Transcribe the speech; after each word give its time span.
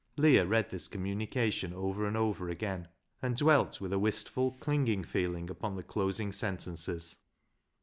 Leah 0.17 0.47
read 0.47 0.67
this 0.69 0.87
communication 0.87 1.75
over 1.75 2.07
and 2.07 2.17
over 2.17 2.49
again, 2.49 2.87
and 3.21 3.37
dwelt 3.37 3.79
wath 3.79 3.91
a 3.91 3.99
wistful, 3.99 4.53
clinging 4.53 5.03
feeling 5.03 5.47
upon 5.47 5.75
the 5.75 5.83
closing 5.83 6.31
sentences. 6.31 7.17